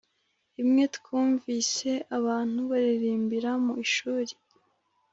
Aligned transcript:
rimwe 0.55 0.83
twumvise 0.95 1.91
abantu 2.17 2.59
baririmbira 2.71 3.51
mu 3.65 3.73
ishuri, 3.85 4.33